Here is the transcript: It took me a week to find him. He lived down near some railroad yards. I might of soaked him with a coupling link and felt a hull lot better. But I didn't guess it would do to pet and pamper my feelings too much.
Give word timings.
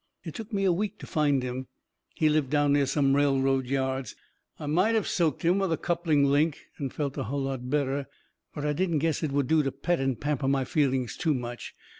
It 0.23 0.33
took 0.33 0.51
me 0.51 0.63
a 0.63 0.73
week 0.73 0.97
to 0.97 1.05
find 1.05 1.43
him. 1.43 1.67
He 2.15 2.27
lived 2.27 2.49
down 2.49 2.73
near 2.73 2.87
some 2.87 3.15
railroad 3.15 3.67
yards. 3.67 4.15
I 4.57 4.65
might 4.65 4.95
of 4.95 5.07
soaked 5.07 5.43
him 5.43 5.59
with 5.59 5.71
a 5.71 5.77
coupling 5.77 6.25
link 6.25 6.57
and 6.79 6.91
felt 6.91 7.19
a 7.19 7.25
hull 7.25 7.43
lot 7.43 7.69
better. 7.69 8.07
But 8.55 8.65
I 8.65 8.73
didn't 8.73 8.97
guess 8.97 9.21
it 9.21 9.31
would 9.31 9.47
do 9.47 9.61
to 9.61 9.71
pet 9.71 9.99
and 9.99 10.19
pamper 10.19 10.47
my 10.47 10.65
feelings 10.65 11.15
too 11.15 11.35
much. 11.35 11.75